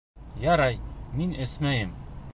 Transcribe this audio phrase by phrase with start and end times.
[0.45, 0.79] Ярай,
[1.21, 1.97] мин эсмәйем.